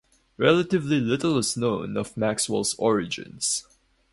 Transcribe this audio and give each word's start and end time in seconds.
Relatively 0.37 0.99
little 0.99 1.37
is 1.37 1.55
known 1.55 1.95
of 1.95 2.17
Maxwell’s 2.17 2.73
origins. 2.79 3.67